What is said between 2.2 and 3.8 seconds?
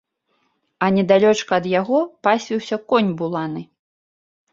пасвіўся конь буланы.